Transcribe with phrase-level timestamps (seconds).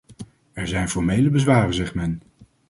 [0.53, 2.21] Er zijn formele bezwaren, zegt men.